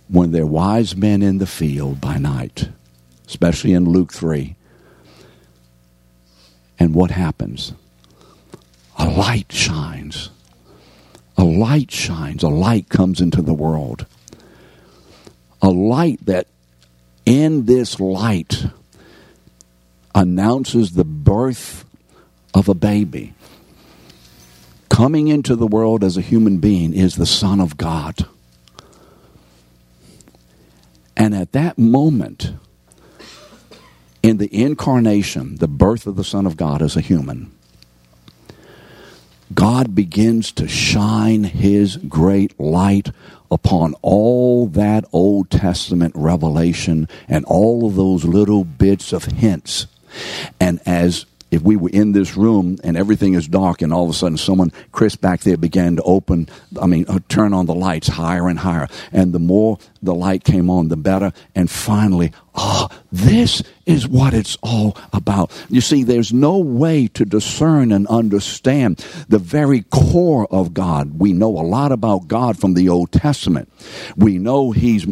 [0.09, 2.69] when there are wise men in the field by night,
[3.27, 4.56] especially in Luke 3?
[6.79, 7.73] And what happens?
[8.99, 10.31] A light shines.
[11.37, 12.43] A light shines.
[12.43, 14.07] A light comes into the world.
[15.63, 16.47] A light that
[17.25, 18.67] in this light
[20.15, 21.85] announces the birth
[22.55, 23.35] of a baby.
[24.89, 28.27] Coming into the world as a human being is the Son of God.
[31.17, 32.53] And at that moment,
[34.27, 37.53] in the incarnation, the birth of the Son of God as a human,
[39.55, 43.11] God begins to shine His great light
[43.53, 49.87] upon all that Old Testament revelation and all of those little bits of hints.
[50.59, 54.11] And as if we were in this room and everything is dark and all of
[54.11, 56.49] a sudden someone chris back there began to open
[56.81, 58.89] i mean uh, turn on the lights higher and higher.
[59.13, 61.33] And the more the light came on the better.
[61.55, 65.51] And finally oh this is what it's all about.
[65.69, 71.19] You see there's no way to discern and understand the very core of god.
[71.19, 73.71] We know a lot about god from the old testament.
[74.17, 75.07] We know he's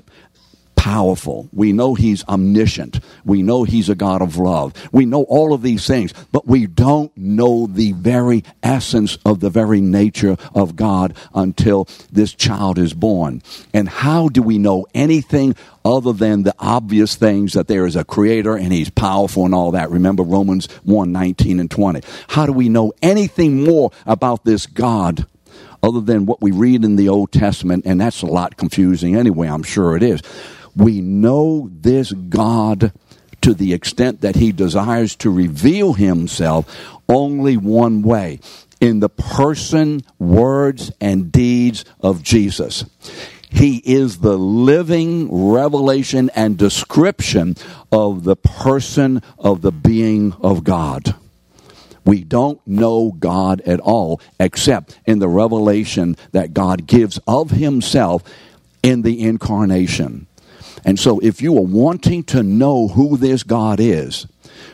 [0.85, 1.49] powerful.
[1.51, 3.01] We know He's omniscient.
[3.25, 4.75] We know He's a God of love.
[4.92, 9.49] We know all of these things, but we don't know the very essence of the
[9.49, 13.40] very nature of God until this child is born.
[13.73, 18.05] And how do we know anything other than the obvious things that there is a
[18.05, 19.90] creator and he's powerful and all that.
[19.90, 22.03] Remember Romans 1 19 and 20.
[22.29, 25.27] How do we know anything more about this God
[25.83, 27.85] other than what we read in the Old Testament?
[27.87, 30.20] And that's a lot confusing anyway, I'm sure it is.
[30.76, 32.92] We know this God
[33.42, 38.40] to the extent that he desires to reveal himself only one way
[38.80, 42.84] in the person, words, and deeds of Jesus.
[43.50, 47.54] He is the living revelation and description
[47.92, 51.14] of the person of the being of God.
[52.04, 58.22] We don't know God at all except in the revelation that God gives of himself
[58.82, 60.26] in the incarnation.
[60.85, 64.27] And so, if you are wanting to know who this God is,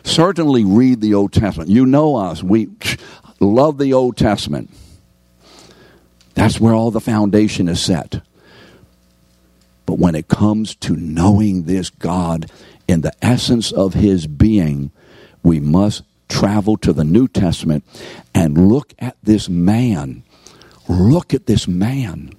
[0.03, 1.71] certainly read the Old Testament.
[1.71, 2.43] You know us.
[2.43, 2.69] We
[3.41, 4.71] love the Old Testament.
[6.35, 8.23] That's where all the foundation is set.
[9.87, 12.51] But when it comes to knowing this God
[12.89, 14.91] in the essence of his being,
[15.43, 17.85] we must travel to the New Testament
[18.35, 20.23] and look at this man.
[20.89, 22.33] Look at this man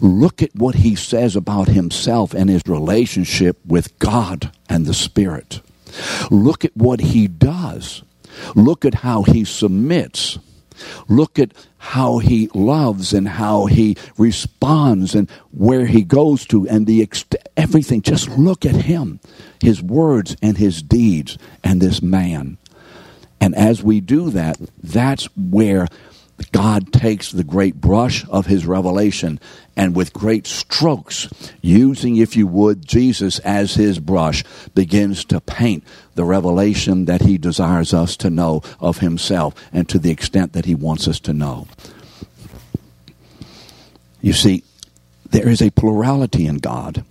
[0.00, 5.60] Look at what he says about himself and his relationship with God and the Spirit.
[6.30, 8.02] Look at what he does.
[8.54, 10.38] Look at how he submits.
[11.08, 16.86] Look at how he loves and how he responds and where he goes to and
[16.86, 17.06] the
[17.56, 18.02] everything.
[18.02, 19.20] Just look at him,
[19.60, 22.56] his words and his deeds and this man.
[23.40, 25.88] And as we do that, that's where
[26.52, 29.38] God takes the great brush of his revelation
[29.76, 31.28] and with great strokes,
[31.60, 35.84] using, if you would, Jesus as his brush, begins to paint
[36.14, 40.64] the revelation that he desires us to know of himself and to the extent that
[40.64, 41.66] he wants us to know.
[44.20, 44.64] You see,
[45.30, 47.04] there is a plurality in God.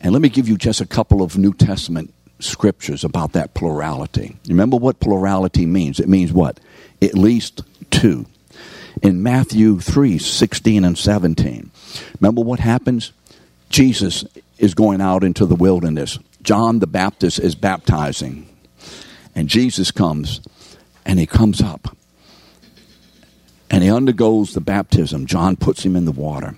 [0.00, 4.36] And let me give you just a couple of New Testament scriptures about that plurality.
[4.48, 6.00] Remember what plurality means?
[6.00, 6.58] It means what?
[7.00, 7.62] At least
[7.92, 8.26] two.
[9.02, 11.70] In Matthew 3 16 and 17,
[12.20, 13.12] remember what happens?
[13.68, 14.24] Jesus
[14.58, 16.18] is going out into the wilderness.
[16.42, 18.48] John the Baptist is baptizing.
[19.34, 20.40] And Jesus comes
[21.06, 21.96] and he comes up
[23.70, 25.24] and he undergoes the baptism.
[25.24, 26.54] John puts him in the water.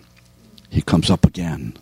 [0.69, 1.77] He comes up again.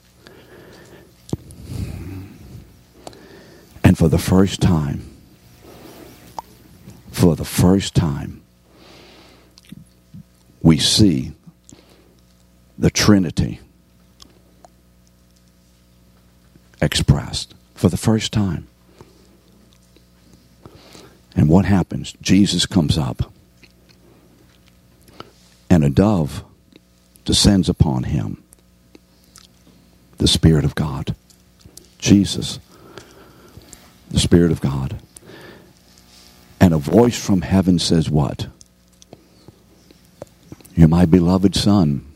[3.83, 5.09] And for the first time,
[7.11, 8.41] for the first time,
[10.63, 11.33] we see
[12.79, 13.61] the Trinity
[16.81, 18.69] expressed for the first time.
[21.35, 22.13] And what happens?
[22.21, 23.33] Jesus comes up,
[25.71, 26.45] and a dove
[27.25, 28.43] descends upon him
[30.19, 31.17] the Spirit of God.
[31.99, 32.59] Jesus,
[34.11, 35.01] the Spirit of God.
[36.61, 38.47] And a voice from heaven says, What?
[40.75, 42.07] You're my beloved Son.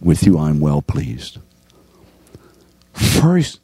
[0.00, 1.38] With you I'm well pleased.
[2.92, 3.60] First,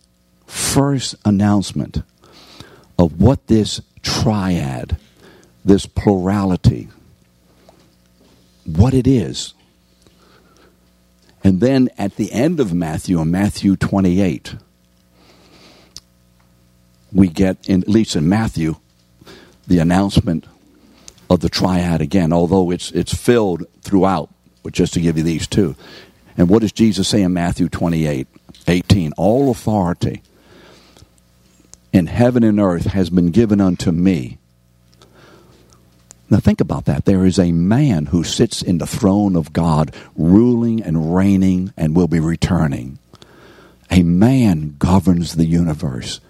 [0.47, 2.03] first announcement
[2.99, 4.97] of what this triad,
[5.65, 6.89] this plurality,
[8.65, 9.55] what it is.
[11.45, 14.57] And then at the end of Matthew, in Matthew 28,
[17.13, 18.77] we get, in, at least in Matthew,
[19.67, 20.47] the announcement
[21.31, 24.29] of the triad again, although it's, it's filled throughout,
[24.65, 25.77] but just to give you these two.
[26.37, 28.27] And what does Jesus say in Matthew 28
[28.67, 29.13] 18?
[29.17, 30.23] All authority
[31.93, 34.39] in heaven and earth has been given unto me.
[36.29, 37.05] Now think about that.
[37.05, 41.97] There is a man who sits in the throne of God, ruling and reigning and
[41.97, 42.99] will be returning.
[43.91, 46.21] A man governs the universe,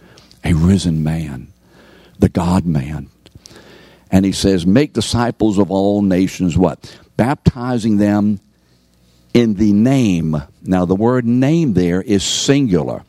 [0.42, 1.48] a risen man,
[2.18, 3.10] the God man.
[4.10, 6.98] And he says, Make disciples of all nations, what?
[7.16, 8.40] Baptizing them
[9.32, 10.42] in the name.
[10.62, 13.04] Now, the word name there is singular.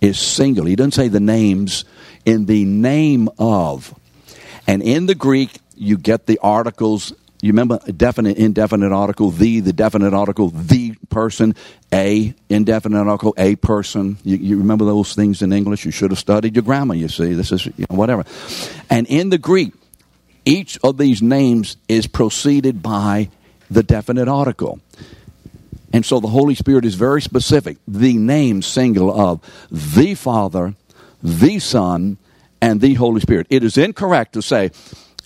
[0.00, 0.68] Is singular.
[0.68, 1.84] He doesn't say the names,
[2.24, 3.94] in the name of.
[4.66, 7.12] And in the Greek, you get the articles.
[7.40, 11.54] You remember definite, indefinite article, the, the definite article, the person,
[11.92, 14.18] a, indefinite article, a person.
[14.24, 15.84] You, you remember those things in English?
[15.84, 17.34] You should have studied your grammar, you see.
[17.34, 18.24] This is, you know, whatever.
[18.90, 19.72] And in the Greek,
[20.46, 23.28] each of these names is preceded by
[23.70, 24.80] the definite article.
[25.92, 27.78] And so the Holy Spirit is very specific.
[27.86, 29.40] The name single of
[29.70, 30.74] the Father,
[31.22, 32.16] the Son,
[32.60, 33.46] and the Holy Spirit.
[33.50, 34.70] It is incorrect to say,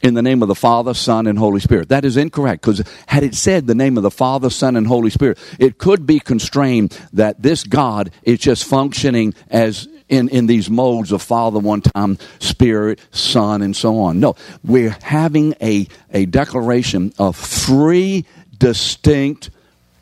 [0.03, 1.91] in the name of the Father, Son, and Holy Spirit.
[1.91, 5.11] That is incorrect because had it said the name of the Father, Son, and Holy
[5.11, 10.69] Spirit, it could be constrained that this God is just functioning as in, in these
[10.69, 14.21] modes of Father one time, Spirit, Son, and so on.
[14.21, 18.27] No, we're having a, a declaration of three
[18.59, 19.51] distinct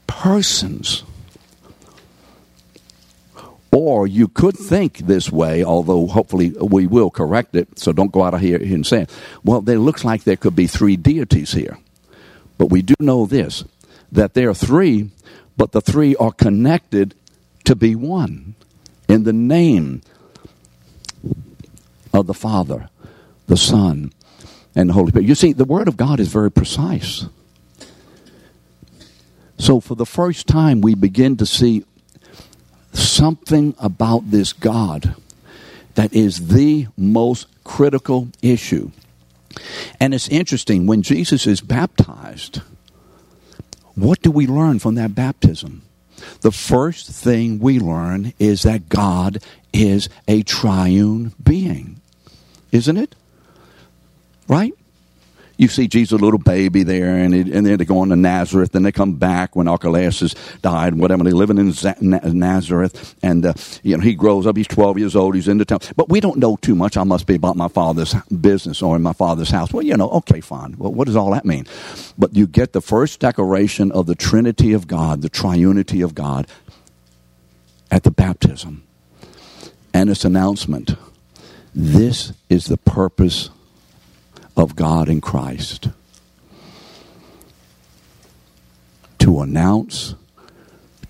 [0.06, 1.04] persons.
[3.70, 8.22] Or you could think this way, although hopefully we will correct it, so don't go
[8.22, 9.06] out of here and say,
[9.44, 11.78] well, it looks like there could be three deities here.
[12.56, 13.62] But we do know this
[14.10, 15.10] that there are three,
[15.58, 17.14] but the three are connected
[17.64, 18.54] to be one
[19.08, 20.02] in the name
[22.12, 22.88] of the Father,
[23.46, 24.12] the Son,
[24.74, 25.26] and the Holy Spirit.
[25.26, 27.26] You see, the Word of God is very precise.
[29.58, 31.84] So, for the first time, we begin to see
[32.92, 35.14] something about this God
[35.94, 38.92] that is the most critical issue.
[39.98, 42.60] And it's interesting, when Jesus is baptized,
[43.94, 45.82] what do we learn from that baptism?
[46.40, 49.38] The first thing we learn is that God
[49.72, 52.00] is a triune being,
[52.72, 53.14] isn't it?
[54.46, 54.74] Right?
[55.58, 58.16] You see Jesus, a little baby there, and, it, and then they go on to
[58.16, 60.32] Nazareth, and they come back when Archelaus
[60.62, 61.24] died, and whatever.
[61.24, 64.56] They're living in Nazareth, and uh, you know he grows up.
[64.56, 65.34] He's twelve years old.
[65.34, 66.96] He's in the town, but we don't know too much.
[66.96, 69.72] I must be about my father's business or in my father's house.
[69.72, 70.76] Well, you know, okay, fine.
[70.78, 71.66] Well, what does all that mean?
[72.16, 76.46] But you get the first declaration of the Trinity of God, the triunity of God,
[77.90, 78.84] at the baptism,
[79.92, 80.94] and its announcement.
[81.74, 83.50] This is the purpose
[84.58, 85.88] of God in Christ.
[89.20, 90.14] To announce,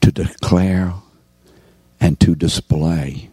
[0.00, 0.94] to declare,
[2.00, 3.30] and to display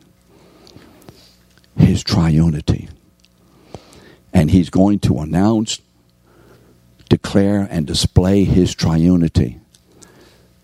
[1.77, 2.89] his triunity.
[4.33, 5.79] And he's going to announce,
[7.09, 9.59] declare, and display his triunity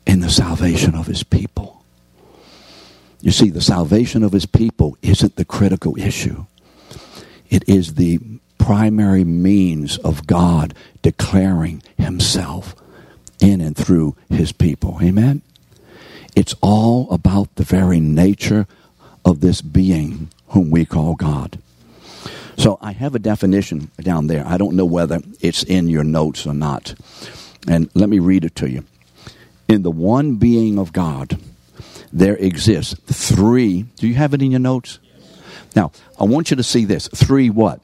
[0.06, 1.84] in the salvation of his people.
[3.22, 6.45] You see, the salvation of his people isn't the critical issue.
[7.49, 8.20] It is the
[8.62, 12.76] primary means of God declaring himself
[13.41, 14.99] in and through his people.
[15.01, 15.41] Amen?
[16.36, 18.68] It's all about the very nature
[19.26, 21.59] of this being whom we call God.
[22.57, 24.45] So I have a definition down there.
[24.45, 26.93] I don't know whether it's in your notes or not.
[27.68, 28.86] And let me read it to you.
[29.68, 31.39] In the one being of God,
[32.14, 33.84] there exists three.
[33.95, 34.99] Do you have it in your notes?
[35.76, 37.07] Now, I want you to see this.
[37.07, 37.80] Three what?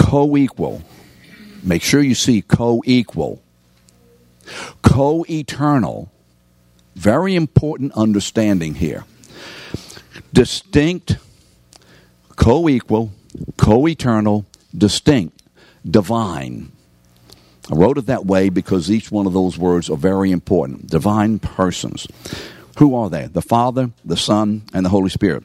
[0.00, 0.82] Co equal.
[1.62, 3.42] Make sure you see co equal,
[4.82, 6.10] co eternal.
[6.96, 9.04] Very important understanding here.
[10.32, 11.16] Distinct,
[12.36, 13.12] co equal,
[13.56, 14.46] co eternal,
[14.76, 15.42] distinct,
[15.88, 16.72] divine.
[17.70, 20.88] I wrote it that way because each one of those words are very important.
[20.88, 22.08] Divine persons.
[22.78, 23.26] Who are they?
[23.26, 25.44] The Father, the Son, and the Holy Spirit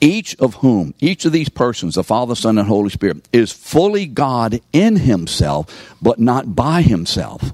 [0.00, 4.06] each of whom, each of these persons, the Father, Son, and Holy Spirit, is fully
[4.06, 7.52] God in himself, but not by himself.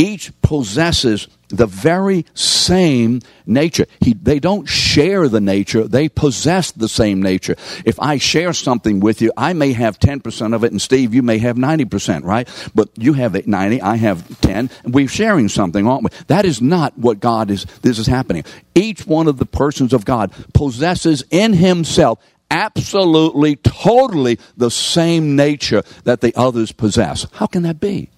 [0.00, 3.84] Each possesses the very same nature.
[4.00, 7.54] He, they don't share the nature, they possess the same nature.
[7.84, 11.22] If I share something with you, I may have 10% of it, and Steve, you
[11.22, 12.48] may have 90%, right?
[12.74, 16.10] But you have 90, I have 10, and we're sharing something, aren't we?
[16.28, 18.44] That is not what God is, this is happening.
[18.74, 22.20] Each one of the persons of God possesses in himself
[22.50, 27.26] absolutely, totally the same nature that the others possess.
[27.34, 28.08] How can that be?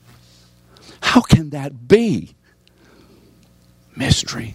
[1.02, 2.34] How can that be?
[3.96, 4.54] Mystery.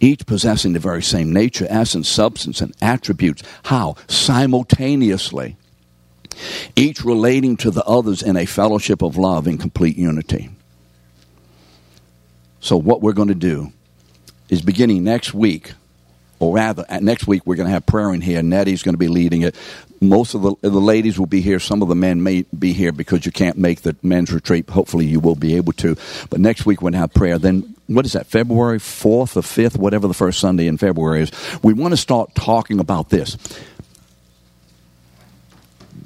[0.00, 3.42] Each possessing the very same nature, essence, substance, and attributes.
[3.64, 3.94] How?
[4.08, 5.56] Simultaneously.
[6.74, 10.50] Each relating to the others in a fellowship of love in complete unity.
[12.60, 13.72] So, what we're going to do
[14.48, 15.74] is beginning next week,
[16.44, 18.42] or rather, next week we're going to have prayer in here.
[18.42, 19.54] Nettie's going to be leading it
[20.08, 21.58] most of the, the ladies will be here.
[21.58, 24.68] Some of the men may be here because you can't make the men's retreat.
[24.68, 25.96] Hopefully, you will be able to.
[26.30, 27.38] But next week, we're going to have prayer.
[27.38, 31.32] Then, what is that, February 4th or 5th, whatever the first Sunday in February is?
[31.62, 33.36] We want to start talking about this.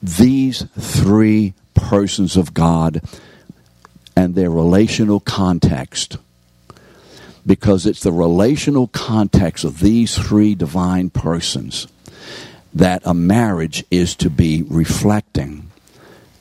[0.02, 3.02] These three persons of God
[4.16, 6.18] and their relational context
[7.48, 11.88] because it's the relational context of these three divine persons
[12.74, 15.70] that a marriage is to be reflecting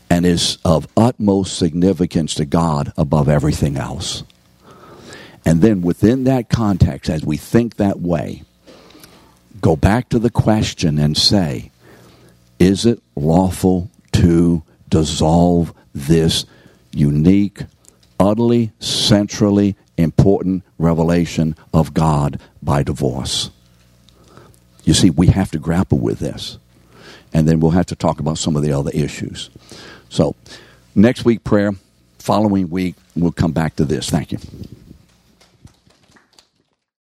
[0.09, 4.25] and is of utmost significance to God above everything else.
[5.45, 8.43] And then within that context, as we think that way,
[9.61, 11.71] go back to the question and say,
[12.59, 16.45] is it lawful to dissolve this
[16.91, 17.61] unique,
[18.19, 23.49] utterly, centrally important revelation of God by divorce?
[24.83, 26.57] You see, we have to grapple with this.
[27.33, 29.49] And then we'll have to talk about some of the other issues.
[30.09, 30.35] So,
[30.95, 31.73] next week, prayer.
[32.19, 34.09] Following week, we'll come back to this.
[34.09, 34.39] Thank you.